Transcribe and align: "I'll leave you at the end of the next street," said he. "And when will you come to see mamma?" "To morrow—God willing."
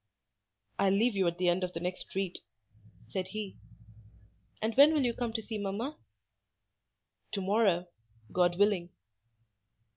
"I'll 0.79 0.91
leave 0.91 1.15
you 1.15 1.27
at 1.27 1.37
the 1.37 1.47
end 1.47 1.63
of 1.63 1.73
the 1.73 1.79
next 1.79 2.07
street," 2.09 2.39
said 3.11 3.27
he. 3.27 3.57
"And 4.59 4.73
when 4.73 4.95
will 4.95 5.03
you 5.05 5.13
come 5.13 5.31
to 5.33 5.43
see 5.43 5.59
mamma?" 5.59 5.95
"To 7.33 7.41
morrow—God 7.41 8.57
willing." 8.57 8.89